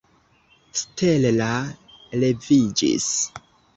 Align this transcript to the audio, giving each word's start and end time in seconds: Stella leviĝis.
Stella 0.79 1.49
leviĝis. 2.25 3.11